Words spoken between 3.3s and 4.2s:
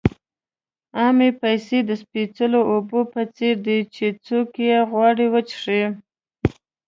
څېر دي چې